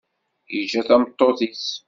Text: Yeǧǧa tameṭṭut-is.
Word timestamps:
Yeǧǧa 0.55 0.81
tameṭṭut-is. 0.87 1.65